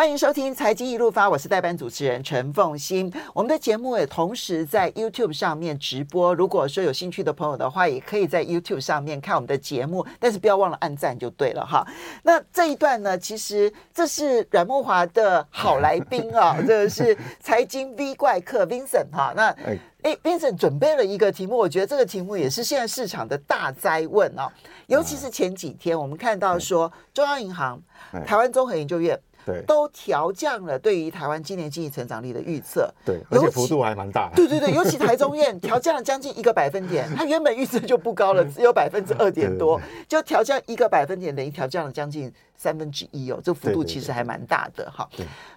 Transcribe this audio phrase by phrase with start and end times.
[0.00, 3.12] 欢迎收听《财经一路发》，我是代班主持人陈凤欣。
[3.34, 6.34] 我们的节目也同时在 YouTube 上面直播。
[6.34, 11.86] 如果说有兴趣的朋友的话，也可以在 YouTube 上面看我们的节目，但是不要忘了按赞就对了哈。
[12.22, 19.34] 那这一段呢，其实这是阮慕华的好来宾啊， 这个是财经 V 怪客 Vincent 哈。
[19.36, 19.54] 那
[20.02, 24.50] 哎，Vincent 准备了一个题目，我觉得这个题目也是现在市场的大灾问啊。
[24.86, 27.78] 尤其是前几天我们看到说，中央银行、
[28.24, 29.20] 台湾综合研究院。
[29.52, 34.36] 对，都调降了对于台湾今年经济成长率的预测，对，而且幅度还蛮大的。
[34.36, 45.08] 对对对，尤其 台中院调降了将近一个百分点，它原本预测就不高了，只有百分之二点多，就调降一个百分点，等于调降了将近三分之一哦，这幅度其实还蛮大的哈。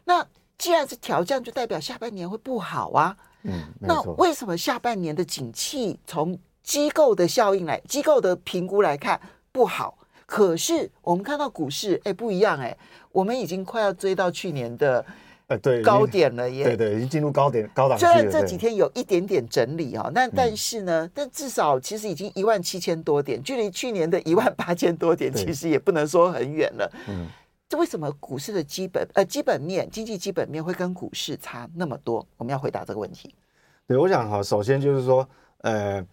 [0.05, 0.25] 那
[0.57, 3.15] 既然是调降，就代表下半年会不好啊。
[3.43, 9.19] 嗯，那为什么下半年的景气从机构的效应来、机构的评估来看
[9.51, 9.97] 不好？
[10.25, 12.75] 可是我们看到股市，哎，不一样哎，
[13.13, 15.05] 我们已经快要追到去年的
[15.47, 17.97] 呃对高点了耶，对对，已经进入高点高档。
[17.97, 26.91] 虽然这几天有一点点整理啊，那但是呢，但至少其实已经一万七千多点，距离去年的一万八千多点，其实也不能说很远了。
[27.07, 27.27] 嗯，
[27.69, 32.27] 这为什么股市的基本呃基本面经济基本面会跟股市差那么多？
[32.37, 33.33] 我们要回答这个问题。
[33.87, 35.25] 对，我想哈，首先就是说，
[35.59, 36.05] 呃。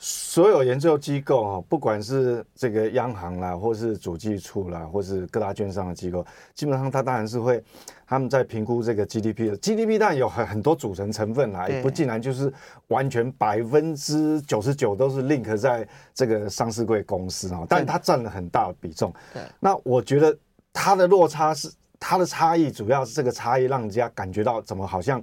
[0.00, 7.60] 所有研究机构啊，不管是这个央行啦，或是主计处啦，或是各大券商的机构，基本上它当然是会
[8.06, 12.52] 他们在评估这个 GDP 的 GDP，当然有很很多组成成分啦，也不竟然就是
[12.86, 19.12] 完全百分之九十九都是 link 在这个上市柜公司啊，但它占了很大的比重。
[19.34, 20.38] 对，那我觉得
[20.72, 25.20] 它的落差是它的差异，主要是这个差异让人家感觉到怎么好像。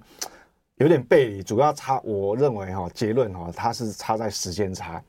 [0.78, 5.02] 有点背离，主要差，我认为哈结论哈，它是差在时间差，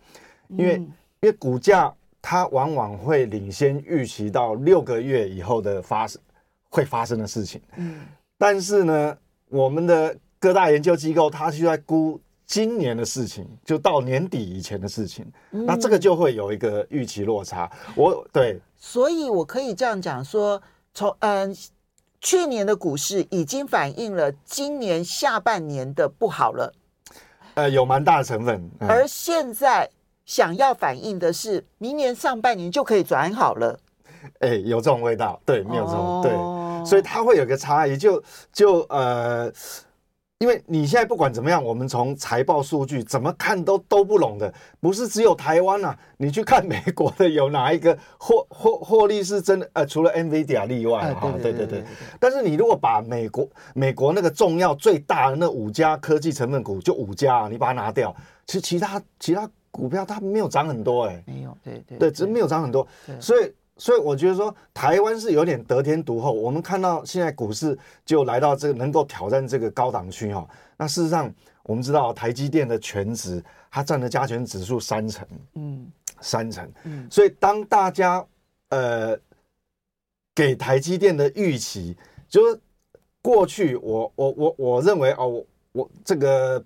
[0.49, 0.83] 因为、嗯、
[1.21, 6.23] 因为股价它往往会领先预期到六个月以后的发生
[6.69, 8.07] 会发生的事情，嗯，
[8.39, 20.63] 但是呢，我们的各大研究机构它是在估今年的事情，就到年底以前的事情，嗯、那这个就会有一个预期落差，我对，所以我可以这样讲说，
[20.95, 21.49] 从嗯。
[21.49, 21.55] 呃
[22.21, 26.73] 去年的股市已经反映了今年下半年的不好了，
[27.55, 28.71] 呃，有蛮大的成分。
[28.81, 29.89] 嗯、而现在
[30.25, 33.79] 想要反映的是，明年上半年就可以转好了。
[34.41, 38.23] 哎、欸，有这种味道，对，没有这种，哦、对，所以它会有个差异，就
[38.53, 39.53] 就呃。
[40.41, 45.99] 因为你现在不管怎么样，我们从财报数据怎么看都都不拢的，不是只有台湾呐、啊。
[46.19, 49.71] 你去看美国的，有哪一个获获获利是真的？
[49.73, 51.83] 呃，除了 NVIDIA 例外哈，对对对。
[52.21, 58.15] 但是你如果把美国美国那个重要最大的那五家科技成分股，就五家，啊你把它拿掉，
[58.47, 62.87] 其实其他其他股票它没有涨很多哎、欸，没有，对对对，只是没有涨很多，
[63.19, 63.51] 所以。
[63.79, 66.33] 所以我觉得说，台湾是有点得天独厚。
[66.33, 70.49] 我们看到现在股市就来到这个能够挑战这个高档区哈。
[70.77, 71.33] 那事实上，
[71.63, 75.87] 我们知道台积电的全值，它占了加权指数三成，嗯，
[76.21, 77.07] 三成，嗯。
[77.11, 78.25] 所以当大家
[78.71, 79.19] 呃
[80.35, 81.97] 给台积电的预期，
[82.29, 82.61] 就是
[83.21, 86.65] 过去我我我我认为哦，我我这个。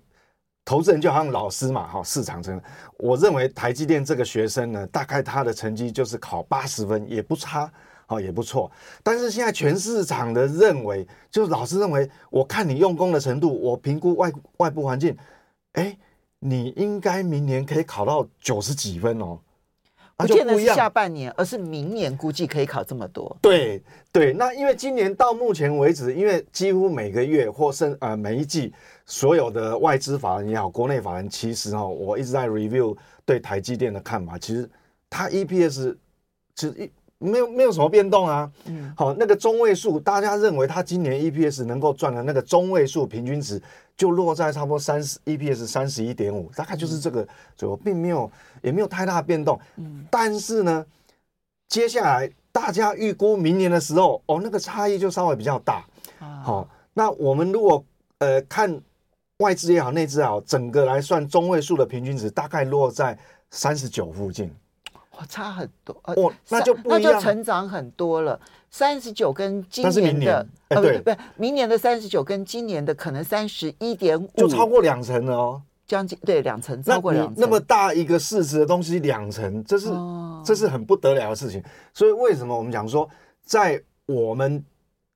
[0.63, 2.61] 投资人就好像老师嘛，哈，市场真
[2.97, 7.71] 我认为台积电这个学生呢，大概他的成绩就是考八十分，也不差，
[8.05, 8.71] 好，也不错。
[9.03, 15.17] 但是现在全市场的认为，就是老师认为，我看你用功的程度，我评估外外部环境，
[15.73, 15.97] 哎，
[16.39, 19.39] 你应该明年可以考到九十几分哦。
[20.21, 23.35] 不见得是下半年，而是明年估计可以考这么多。
[23.41, 28.73] 对对，那因为今年到目前为止，因为几乎每个月或甚呃每一季，
[29.05, 32.95] 所有的外资法人也好，国内法人其实哈，我一直在 review
[33.25, 34.69] 对台积电的看法，其实
[35.09, 35.95] 它 EPS
[36.55, 38.51] 其实一没有没有什么变动啊。
[38.65, 43.61] 嗯，好，那个中位数，大家认为它今年 EPS 能够赚的那个中位数平均值。
[44.01, 48.31] 就落在差不多三十 EPS 三十一点五，大概就是这个左右，并没有
[48.63, 49.59] 也没有太大的变动。
[49.75, 50.83] 嗯，但是呢，
[51.69, 55.85] 接下来大家预估明年的时候，哦，那个差异就稍微比较大。
[56.17, 57.85] 啊，好，那我们如果
[58.17, 58.81] 呃看
[59.37, 63.15] 外资也好，内资也好，整个来算中位数的平均值，大概落在
[63.51, 64.51] 三十九附近。
[65.21, 65.95] 哇，差很多。
[66.03, 68.39] 哦，那就不一样，那就成长很多了。
[68.69, 77.35] 三十九跟今年的，呃，对，不，明年的三十九跟今年的可能三十一点五，就超过两成了哦，将近对两成，超过两成。
[77.37, 79.89] 那么大一个市值的东西，两成，这是
[80.43, 81.61] 这是很不得了的事情。
[81.93, 83.07] 所以为什么我们讲说，
[83.43, 84.63] 在我们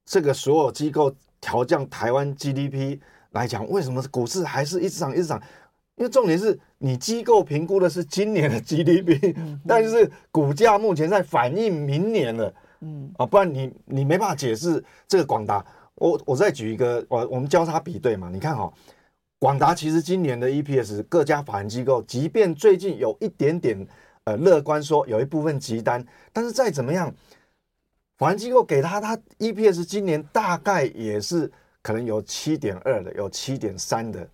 [0.05, 2.99] 这个所有机构调降台湾 GDP
[3.31, 5.41] 来讲，为什么股市还是一直涨一直涨？
[5.95, 9.35] 因为重点是你机构评估的是今年的 GDP，
[9.67, 12.53] 但是股价目前在反映明年了。
[12.81, 15.65] 嗯，啊，不然你你没办法解释这个广达。
[15.95, 18.73] 我我再举一个，我我们交叉比对嘛，你看哈、哦，
[19.39, 23.87] 广达其实今年的 EPS 各家法人机构，即便最近有一点点
[24.25, 27.11] 呃乐观，说有一部分急单，但是再怎么样，
[28.19, 31.51] 法人机构给他他 EPS 今年大概也是
[31.81, 34.29] 可能有七点二的，有七点三的，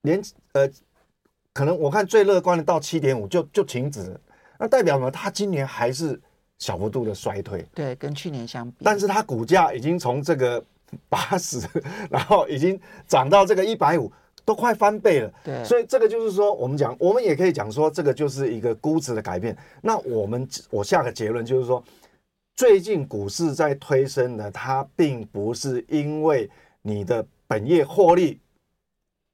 [0.00, 0.22] 连
[0.52, 0.66] 呃。
[1.60, 4.20] 可能我看最乐观的到七点五就就停止了，
[4.58, 6.18] 那代表呢，它今年还是
[6.58, 7.62] 小幅度的衰退。
[7.74, 10.64] 对，跟去年相比，但是它股价已经从这个
[11.10, 11.60] 八十，
[12.08, 14.10] 然后已经涨到这个一百五，
[14.42, 15.30] 都快翻倍了。
[15.44, 19.54] 对，所以这个就是说，我们讲，我们也可以讲说，这个就是一个估值的改变。
[19.82, 21.84] 那我们我下个结论就是说，
[22.56, 28.40] 最近股市在推升呢，它并不是因为你的本业获利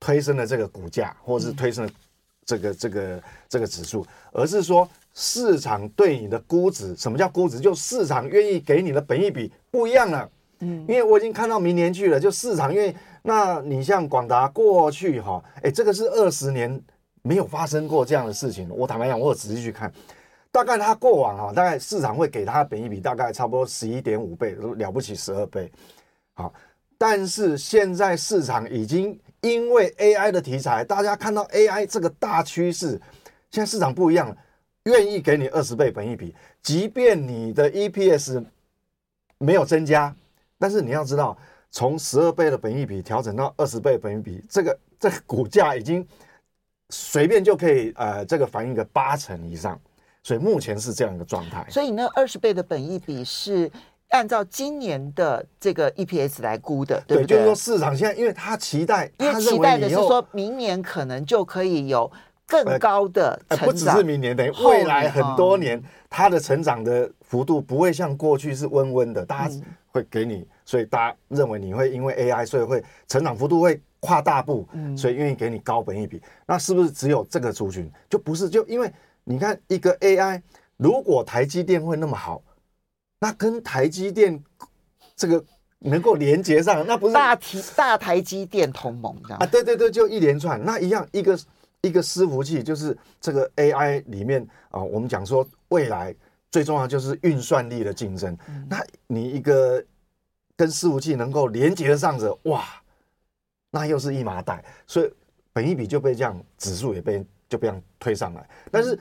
[0.00, 1.90] 推升了这个股价，或者是推升了。
[2.47, 7.59] 这个这个这个指数，而是说市场对你的估值，什么叫估值？
[7.59, 10.31] 就市场愿意给你的本益比不一样了。
[10.61, 12.97] 嗯，因为我已经看到明年去了，就市场愿意。
[13.23, 16.81] 那你像广达过去哈，哎，这个是二十年
[17.23, 18.71] 没有发生过这样的事情。
[18.71, 19.93] 我坦白讲，我有仔细去看，
[20.53, 25.71] 大概它过往哈，大概市场会给它本益比大概差不多十一点五倍，了不起十二倍。
[26.35, 26.55] 好，
[26.97, 29.19] 但是现在市场已经。
[29.41, 33.00] 因为 AI 的题材，大家看到 AI 这个大趋势，
[33.50, 34.37] 现在市场不一样了，
[34.85, 38.44] 愿意给你二十倍本益比，即便你的 EPS
[39.38, 40.15] 没有增加，
[40.59, 41.37] 但是你要知道，
[41.71, 46.06] 从十二倍的本益比调整到二十倍本益比，这个这个股价已经
[46.91, 49.81] 随便就可以呃这个反映个八成以上，
[50.23, 51.67] 所以目前是这样一个状态。
[51.71, 53.71] 所以那二十倍的本益比是。
[54.11, 57.26] 按照今年的这个 EPS 来估的，对不对？
[57.26, 62.11] 对，就是说市场现在，因为他期待，因为期待的是说明年可能就可以有
[62.47, 69.55] 更高的成长，不只是明年，等于未来很多年，它的成长的幅度不会像过去是温温的，大家
[69.91, 74.67] 会给你，所以大家认为你会因为 AI，所以会成长幅度会跨大步，
[74.97, 76.23] 所以愿意给你高本一笔。
[76.47, 77.91] 那是不是只有这个族群？
[78.09, 78.91] 就不是，就因为
[79.25, 80.41] 你看一个 AI，
[80.76, 82.41] 如果台积电会那么好。
[83.19, 84.43] 那跟台积电
[85.17, 85.43] 这个
[85.79, 89.47] 能够连接上，那不是大台大台积电同盟这样啊？
[89.47, 91.39] 对对对，就一连串，那一样一个
[91.81, 96.15] 一个伺服器，就是这个 AI 里面啊，我们讲说未来
[96.51, 98.37] 最重要就是运算力的竞争。
[98.49, 99.83] 嗯、那你一个
[100.57, 102.65] 跟伺服器能够连接得上着，哇，
[103.71, 105.11] 那又是一麻袋，所以
[105.53, 108.95] 本一比就被这样指数也被就被这样推上来，但是。
[108.95, 109.01] 嗯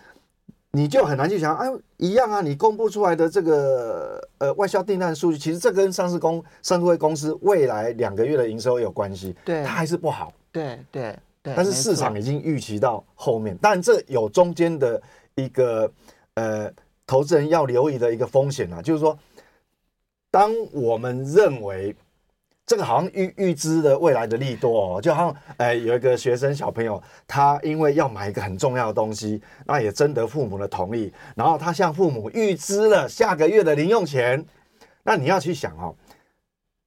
[0.75, 2.41] 你就很难去想，哎，一样啊！
[2.41, 11.53] 你公布出来的这个呃外销订单数据，其实这跟上市公上市柜公司未来两个月的营收有关系，对，它还是不好，对对对。
[11.55, 15.01] 但是市场已经预期到后面，但这有中间的
[15.35, 15.89] 一个
[16.33, 16.69] 呃
[17.07, 19.17] 投资人要留意的一个风险啊，就是说，
[20.29, 21.95] 当我们认为。
[22.65, 34.43] 这个好像预预知的未来的利多哦，就好像哎，有一个学生小朋友，他因为要买一个很重要的东西，那也征得父母的同意，然后他向父母预支了下个月的零用钱。
[35.03, 35.95] 那你要去想哦，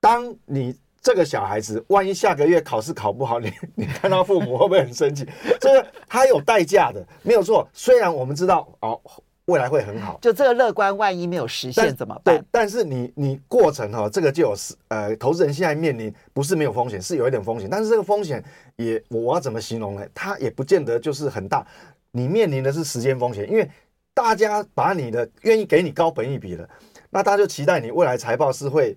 [0.00, 5.24] 当你这个小孩子万一下个月考试考不好，你你看到父母会不会很生气？
[5.60, 7.68] 这个他有代价的，没有错。
[7.72, 9.00] 虽然我们知道哦。
[9.48, 12.36] 未来会很好， 就这个乐观，万一没有实现怎么办？
[12.36, 14.54] 对，但是你你过程哈，这个就有
[14.88, 18.42] 呃，投资人现在面临不是没有风险，是有一点风险，但是这个风险
[18.76, 20.06] 也我要怎么形容呢？
[20.14, 21.66] 它也不见得就是很大，
[22.12, 23.68] 你面临的是时间风险，因为
[24.14, 26.68] 大家把你的愿意给你高本益比了，
[27.08, 28.96] 那大家就期待你未来财报是会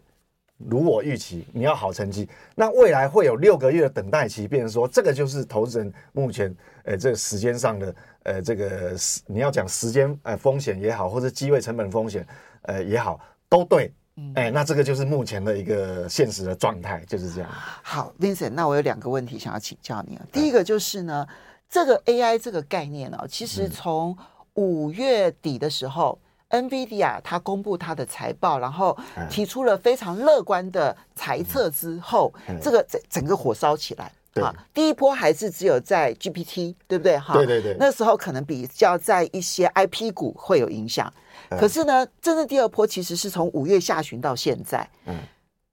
[0.70, 7.96] 如我预期，你要好成绩，那未来会有六个月的等待期，变成说这个就是投资人目前呃这个时间上的。
[8.24, 12.24] 呃，这个时你要讲时间呃风险也好，或者机会成本风险
[12.62, 13.92] 呃也好，都对，
[14.36, 17.50] 哎、嗯，那这个就是目前的一个现实的状态，就是这样。
[17.82, 20.22] 好，Vincent，那我有两个问题想要请教你啊。
[20.32, 21.28] 第一个就是呢，
[21.68, 24.16] 这个 AI 这个概念呢、哦，其实从
[24.54, 28.98] 五月底的时候、嗯、NVIDIA 它公布它的财报，然后
[29.30, 34.12] 提出了非常乐观的财测之后，嗯、这个整整个火烧起来。
[34.36, 37.18] 啊，第一波还是只有在 GPT，对不对？
[37.18, 41.12] 哈，对对对，那时候可能比较在一些 IP 股会有影响。
[41.50, 44.88] 嗯、可是呢，真正第二波其实是从五月下旬到现在。
[45.06, 45.18] 嗯，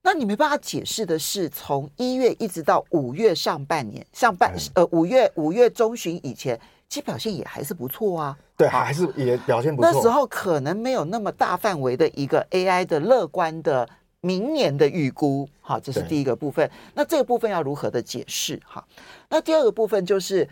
[0.03, 6.59] 那你没办法解释的是，从一月一直到五月上半年，上半、嗯、呃五月五月中旬以前，
[6.89, 8.37] 其实表现也还是不错啊。
[8.57, 9.91] 对，还是也表现不错。
[9.91, 13.87] 那时候可能没有那么大范围的一个 AI 的乐观的。
[14.21, 16.69] 明年的预估，好，这是第一个部分。
[16.93, 18.61] 那这个部分要如何的解释？
[18.65, 18.85] 哈，
[19.29, 20.45] 那第二个部分就是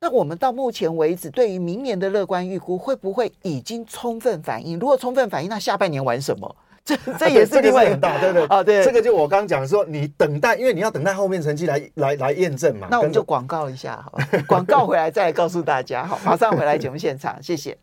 [0.00, 4.76] 那我们到目前为止，对于明年的乐观预估，会不会已经充分反映？
[4.76, 6.56] 如果充分反映，那下半年玩什么？
[6.84, 12.88] 这 这也是另外很大，对不对啊，对，这个就我刚刚讲说，你等待，因为你要等待后面成绩来来来验证嘛。
[12.90, 17.78] 那我们就广告一下，好吧，广告回来再来告诉大家，好，马上回来节目现场，谢谢。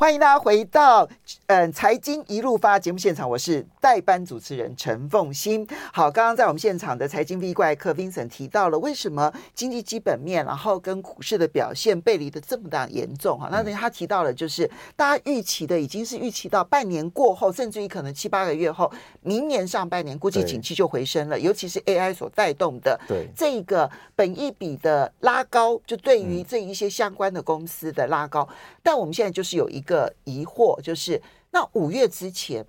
[0.00, 1.06] 欢迎大家回到
[1.46, 5.68] 嗯财经一路发节目现场，我是代班主持人陈凤欣。
[5.92, 13.50] 好，刚刚在我们现场的财经 V 怪客 Vincent 提到了为什么经济基本面，然后跟股市的表现背离的这么大严重哈？
[13.52, 14.66] 那他提到了就是
[14.96, 18.90] 大家预期的已经是预期到半年过后，甚至于可能七八个月后，
[19.20, 22.98] 明年上半年估计景气就回升了，尤其是 AI 所带动的
[23.36, 28.48] 这个本益比的拉高，就对于这一些相关的公司的拉高。
[28.82, 29.89] 但我们现在就是有一个。
[29.90, 31.20] 个疑惑就是，
[31.50, 32.64] 那五月之前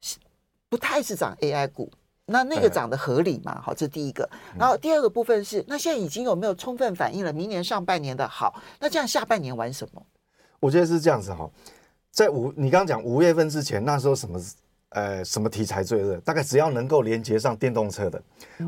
[0.00, 0.18] 是
[0.68, 1.88] 不太是涨 AI 股，
[2.24, 3.60] 那那个涨得合理吗？
[3.62, 4.28] 好，这第一个。
[4.58, 8.60] 然后第二个部分是，那现在已经有没有充分反映了明年上半年的好？
[8.80, 10.04] 那这样下半年玩什么？
[10.58, 11.48] 我觉得是这样子哈，
[12.10, 14.40] 在五你刚刚讲五月份之前，那时候什么
[14.96, 16.16] 呃什么题材最热？
[16.24, 18.22] 大概只要能够连接上电动车的，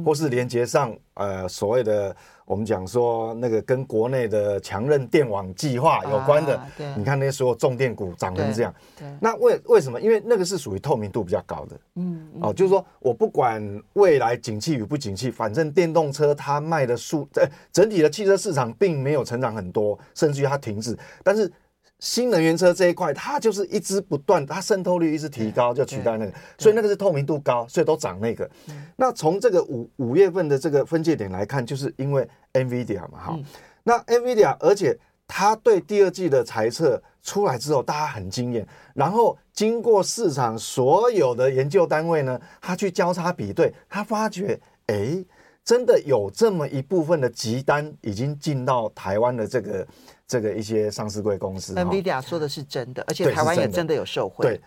[0.04, 2.14] 或是连接上呃所谓的。
[2.48, 6.58] 我们讲说那个跟国内的强韧电网计划有关的，
[6.96, 8.74] 你看那些所有重电股涨成这样，
[9.20, 10.00] 那为为什么？
[10.00, 21.52] 因为那个是属于透明度比较高的，嗯，哦，就是说我不管未来景气与不景气，反正电动车它卖的数，呃，整体的汽车市场并没有成长很多，甚至于它停滞，但是。
[22.00, 28.48] 新能源车这一块，它就是一直不断，它渗透率一直提高，就取代那个，所以那个是透明度高，所以都涨那个。
[28.96, 33.38] 那从这个五五月份的这个分界点来看，就是因为 NVIDIA 嘛，哈，
[33.82, 45.24] 那 NVIDIA，而且它对第二季的财测出来之后，大家很惊艳，然后经过市场所有的研究单位呢，他去交叉比对，他发觉，哎，
[45.68, 49.86] 真的有这么一部分的急单已经进到台湾的这个。
[50.26, 54.44] 这个一些上市柜公司，NVIDIA 说的是真的，而且台湾也真的有受惠。
[54.44, 54.60] 对，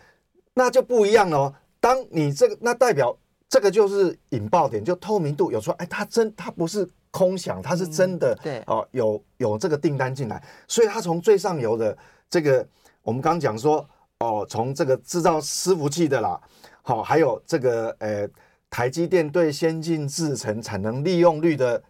[0.55, 1.53] 那就不一样了哦。
[1.79, 3.15] 当你这个，那代表
[3.48, 8.36] 这个就是引爆点，就透明度有说，哎，它真，它不是空想，它是真的。
[8.41, 11.96] 对哦，有有这个订单进来，所以它从最上游的
[12.27, 12.67] 这个，
[13.03, 16.41] 我们刚刚讲说，哦，从这个制造伺服器的啦，
[16.81, 18.27] 好，还有这个呃，
[18.71, 21.83] 台积电对先进制程产能利用率的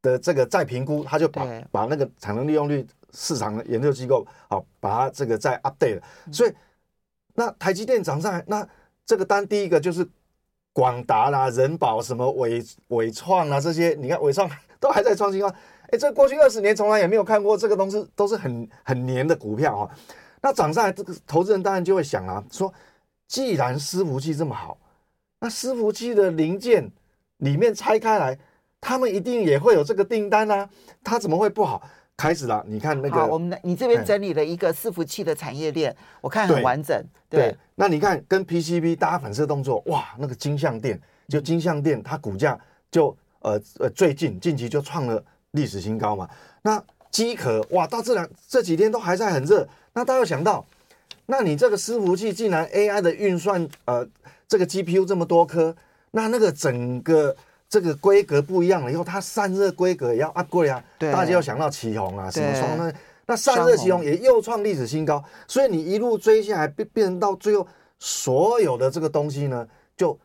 [0.00, 2.86] 的这个再评估，他就把把那个产能利用率。
[3.12, 6.54] 市场的研究机构好，把它这个再 update 了，所以
[7.34, 8.64] 那台积电涨上来，那
[9.04, 10.08] 这个单第一个就是
[10.72, 14.48] 广达啦、人保什么伟伟创啊这些，你看伟创
[14.78, 15.52] 都还在创新高，
[15.88, 19.90] 哎，这过去二十年从来也没有看过这个东西，都是很很黏的股票啊。
[20.40, 22.72] 那涨上来，这个投资人当然就会想啊，说
[23.26, 24.78] 既然伺服器这么好，
[25.40, 26.90] 那伺服器的零件
[27.38, 28.38] 里面拆开来，
[28.80, 30.68] 他们一定也会有这个订单啊，
[31.02, 31.82] 它怎么会不好？
[32.16, 37.02] 开始了，你看那个，好，我们你这边整理了一个伺服器的产业链，我看很完整。
[37.30, 46.28] 对，对，那你看跟 PCB 搭反射动作，哇，那个金像电就金像电，它股价就呃呃最近近期就创了历史新高嘛。
[46.60, 49.66] 那机壳哇，到这两这几天都还在很热。
[49.94, 50.62] 那大家有想到，
[51.26, 54.06] 那你这个伺服器既然 AI 的运算，呃，
[54.48, 55.74] 这个 GPU 这么多颗，
[56.10, 57.36] 那那个整个。
[57.72, 60.84] 这个规格不一样了以后，它散热规格也要 upgrade 啊。
[60.98, 62.92] 对，大家要想到奇鋐啊，什么双那
[63.26, 67.64] 那散热奇鋐也又创历史新高，所以你一路追下来，变变成到最后，
[68.00, 69.64] 所有的这个东西呢，
[69.96, 70.18] 就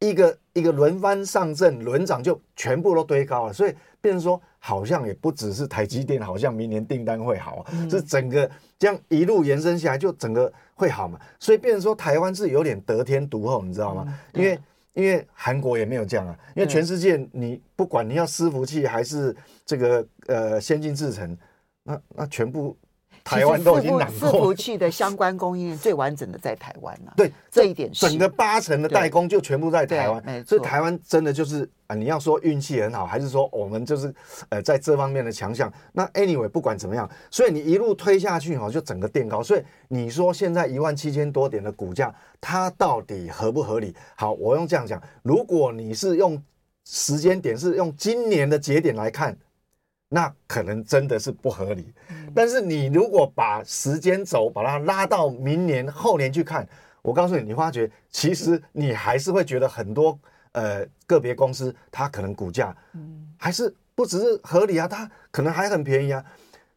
[0.00, 3.52] 一个一个轮番上阵，轮涨就全部都堆高了。
[3.52, 11.20] 所以变成说，好像也不只是台积电，好像明年订单会好，嗯、是整个这样一路延伸下来，就整个会好嘛。
[11.38, 14.06] 所以变成说，台湾是有点得天独厚，你知道吗？
[14.32, 14.58] 嗯、因为
[14.94, 21.36] 因为韩国也没有这样啊，因为全世界你不管你要伺服器还是这个呃先进制程，
[21.82, 22.74] 那那全部。
[23.24, 27.14] 台湾都已经囊括，伺服器的相关供应链最完整的在台湾了。
[27.16, 34.14] 对，这一点是整个八成的代工就全部在台湾，所以台湾真的就是啊，你要说运气很好，还是说我们就是
[34.50, 35.72] 呃在这方面的强项？
[35.90, 39.42] 那 anyway 不管怎么样，所以你一路推下去哈，就整个垫高。
[39.42, 43.96] 所以你说现在一万七千多点的股价，它到底合不合理？
[44.16, 46.40] 好，我用这样讲，如果你是用
[46.84, 49.34] 时间点是用今年的节点来看。
[50.06, 51.92] 那可能真的是不合理，
[52.34, 56.66] 但是你如果把时间轴把它拉到明年后年去看，
[57.02, 60.18] 我告诉你，你发觉其实你还是会觉得很多
[60.52, 62.76] 呃个别公司它可能股价
[63.38, 66.24] 还是不只是合理啊，它可能还很便宜啊。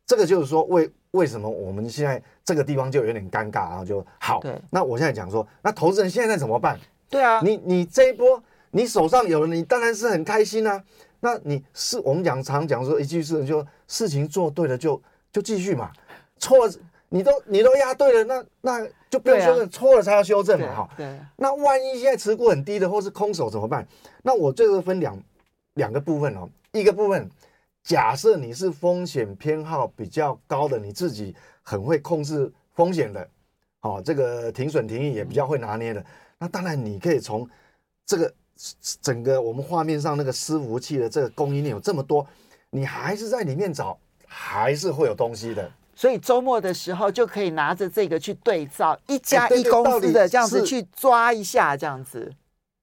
[0.05, 4.41] 这个就是说为为什么我们现在这个地方就有点尴尬，然后就好。
[4.69, 6.79] 那我现在讲说，那投资人现在怎么办？
[7.09, 10.83] 对啊，你你这一波你手上有了，你当然是很开心啊。
[11.19, 15.91] 那你是我们讲常讲说一句是就事情做对了就就继续嘛，
[16.37, 16.73] 错了
[17.09, 20.89] 你都你都押对了，那那就不用修正，错、啊、了才要修正嘛，哈。
[20.97, 21.19] 对。
[21.35, 23.87] 那万一现在持股很低的或是空手怎么办？
[24.23, 25.17] 那我这个分两
[25.75, 27.29] 两个部分哦，一个部分
[27.83, 33.27] 假设你是风险偏好比较高的，你自己很会控制风险的，
[33.81, 36.05] 哦，这个停损停盈也比较会拿捏的，
[36.37, 37.49] 那当然你可以从
[38.05, 38.33] 这个。
[39.03, 42.25] 整个我们画面上那个伺服器的这个供应链有这么多，
[42.71, 43.95] 你还是在里面找，
[44.27, 45.71] 还是会有东西的。
[45.95, 52.31] 所以周末的时候就可以拿着这个去对照一家一公司的这样子去抓一下，这样子。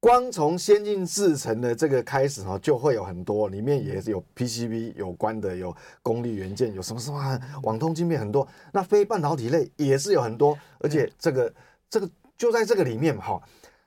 [0.00, 8.46] 光从先进制程的这个开始哈，就会有很多，里面也是有 PCB 有关的，有功率元件，有什么什么网通晶片很多。
[8.72, 11.54] 那非半导体类也是有很多，而且这个
[11.88, 13.40] 这个就在这个里面哈。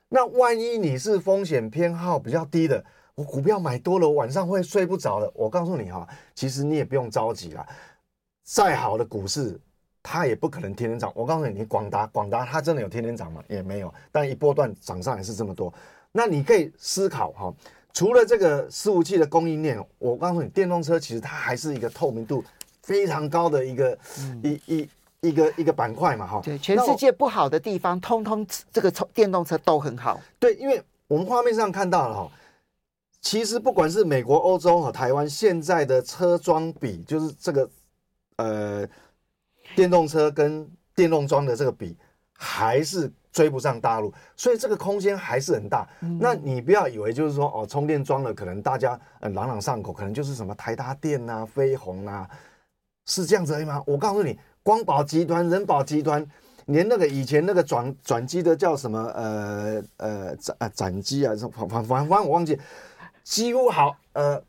[0.08, 2.82] 那万一你是风险偏好比较低的，
[3.18, 5.28] 我股票买多了，我晚上会睡不着的。
[5.34, 6.06] 我告诉你哈，
[6.36, 7.66] 其实你也不用着急啦。
[8.44, 9.60] 再好的股市，
[10.04, 11.10] 它也不可能天天涨。
[11.16, 13.42] 我告诉你，你广达，广达它真的有天天涨吗？
[13.48, 13.92] 也没有。
[14.12, 15.74] 但一波段涨上来是这么多。
[16.12, 17.52] 那你可以思考哈，
[17.92, 22.44] 除了这个伺服器的供应链，我告诉你，电动车其实它还是一个透明度
[22.84, 24.88] 非常高的一个、嗯、一一。
[25.20, 30.20] 一个一个板块嘛，哈，对，全世界不好的地方，通通这个电动车都很好。
[30.38, 32.30] 对，因为我们画面上看到了哈，
[33.20, 37.70] 其实不管是美国、欧洲和台湾，现在的车装比，就是这个
[38.36, 38.88] 呃
[39.74, 41.96] 电动车跟电动装的这个比，
[42.32, 45.88] 还是追不上大陆，所以这个空间还是很大。
[46.00, 52.28] 嗯、那你不要以为就是说哦，充电桩了，可能大家嗯朗朗上口，可能就是什么台达电啊、飞鸿啊，
[53.06, 53.82] 是这样子而已吗？
[53.86, 54.38] 我告诉你。
[54.60, 56.22] 光宝集团、人保集团，
[56.66, 62.58] 连那个以前那个转转机的叫什么呃呃展啊展机啊，反反反反我忘记，
[63.28, 64.42] 几乎好呃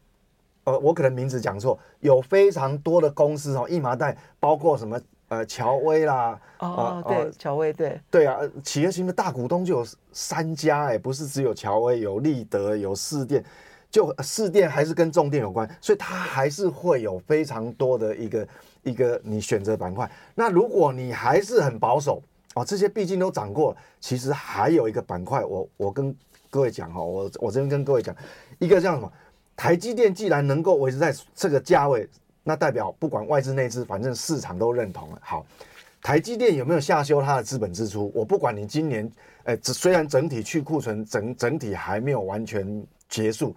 [0.64, 13.44] 呃我可能名字讲错，有非常多的公司哦，一麻袋包括什么呃乔威啦哦对乔威对对啊，企业型的大股东就有三家哎，不是只有乔威，有立德有四电，
[13.92, 18.48] 就四电还是跟重电有关，所以它还是会有非常多的一个。
[18.84, 22.24] 一个你选择板块，那如果你还是很保守
[22.56, 26.16] 哦，这些毕竟都涨过，其实还有一个板块，我我跟
[26.50, 28.16] 各位讲哈，我我这边跟各位讲，
[28.58, 29.12] 一个叫什么？
[29.56, 32.08] 台积电既然能够维持在这个价位，
[32.44, 35.20] 那代表不管外资内资，反正市场都认同了。
[35.22, 35.46] 好，
[36.02, 38.10] 台积电有没有下修它的资本支出？
[38.16, 39.12] 我不管你今年，
[39.44, 43.54] 呃，虽然整体去库存整整体还没有完全结束。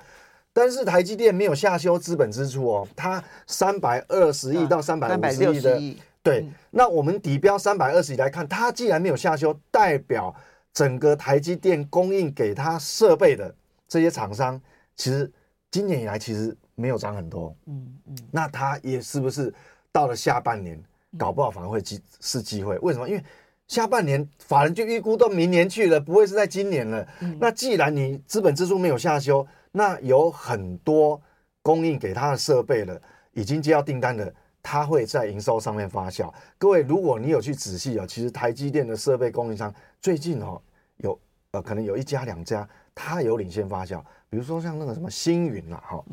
[0.53, 10.35] 但是台积电没有下修资本支出哦，它三百二十亿到三百五十亿的，对，那我们底标三百二十亿来看，它既然没有下修，代表
[10.73, 13.55] 整个台积电供应给它设备的
[13.87, 14.61] 这些厂商，
[14.97, 15.31] 其实
[15.71, 19.53] 今年以来其实没有涨很多，嗯嗯，那它也是不是
[19.91, 20.83] 到了下半年，
[21.19, 22.79] 搞不好反而会机是机会？
[22.79, 23.09] 为什么？
[23.09, 23.23] 因为
[23.69, 27.07] 下半年法人就预估到明年去了，不会是在今年了。
[27.39, 31.21] 那既然你资本支出没有下修，那有很多
[31.63, 33.01] 供应给他的设备了，
[33.33, 36.33] 已经接到订单的，他会在营收上面发酵。
[36.57, 40.61] 各位，如果你有去仔细啊，其实台积电的设备供应商最近哦，
[40.99, 41.19] 有
[41.51, 44.03] 呃可能有一家两家，它有领先发酵。
[44.31, 46.05] 比如说像那个什么星云啦，哈，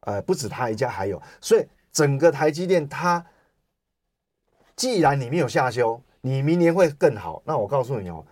[0.00, 3.24] 呃不止他一家还有，所以整个台积电它
[4.76, 8.24] 既然你没有下修，你明年会更好，那我告诉你哦，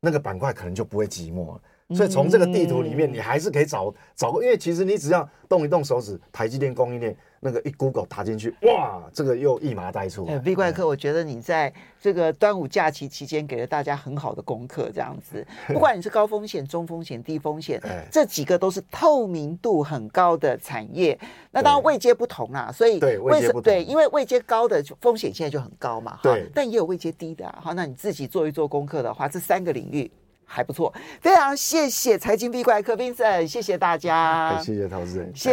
[0.00, 1.60] 那个板块可能就不会寂寞了。
[1.94, 10.36] 所以从这个地图里面，你还是可以找找个，因为其实你只要动一动手指，台积电供应链那个一 Google 打进去，哇，这个又一麻袋出来。
[10.40, 17.80] V 怪客，我觉得你在这个端午假期期间给了大家很好的功课，这样子， 不管你是高风险、中风险、低风险，
[18.12, 21.18] 这几个都是透明度很高的产业。
[21.50, 27.58] 那当然位阶不同啦，所以对位阶对，因为位阶高的风险现在就很高嘛，哈，但也有位阶低的啊。
[27.62, 30.10] 好，那你自己做一做功课的话，这三个领域。
[30.52, 35.48] 还不错，非常谢谢财经 B 怪客 Vincent，谢谢大家，谢谢投资人，谢谢。